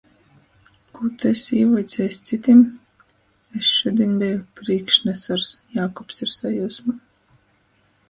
Kū 0.99 1.09
tu 1.23 1.29
esi 1.31 1.53
īvuicejs 1.59 2.17
cytim? 2.31 2.65
"Es 3.61 3.69
šudiņ 3.75 4.19
beju 4.25 4.43
Prīkšnesors!" 4.63 5.49
Jākubs 5.79 6.27
ir 6.27 6.37
sajiusmā. 6.41 7.01